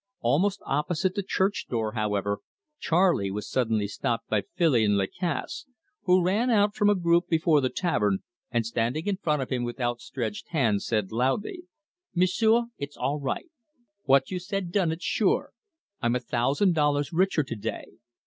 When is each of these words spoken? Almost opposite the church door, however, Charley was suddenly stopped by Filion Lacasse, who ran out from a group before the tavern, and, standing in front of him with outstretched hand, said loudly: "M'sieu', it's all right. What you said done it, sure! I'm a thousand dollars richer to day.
Almost 0.21 0.61
opposite 0.65 1.13
the 1.13 1.21
church 1.21 1.67
door, 1.69 1.91
however, 1.91 2.39
Charley 2.79 3.29
was 3.29 3.47
suddenly 3.47 3.85
stopped 3.87 4.27
by 4.29 4.41
Filion 4.55 4.97
Lacasse, 4.97 5.67
who 6.05 6.25
ran 6.25 6.49
out 6.49 6.73
from 6.73 6.89
a 6.89 6.95
group 6.95 7.27
before 7.27 7.61
the 7.61 7.69
tavern, 7.69 8.23
and, 8.49 8.65
standing 8.65 9.05
in 9.05 9.17
front 9.17 9.43
of 9.43 9.49
him 9.51 9.63
with 9.63 9.79
outstretched 9.79 10.47
hand, 10.47 10.81
said 10.81 11.11
loudly: 11.11 11.65
"M'sieu', 12.15 12.71
it's 12.79 12.97
all 12.97 13.19
right. 13.19 13.51
What 14.05 14.31
you 14.31 14.39
said 14.39 14.71
done 14.71 14.91
it, 14.91 15.03
sure! 15.03 15.51
I'm 16.01 16.15
a 16.15 16.19
thousand 16.19 16.73
dollars 16.73 17.13
richer 17.13 17.43
to 17.43 17.55
day. 17.55 17.85